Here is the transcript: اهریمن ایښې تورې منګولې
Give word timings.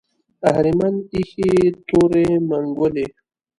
اهریمن 0.49 0.93
ایښې 1.15 1.49
تورې 1.87 2.27
منګولې 2.49 3.05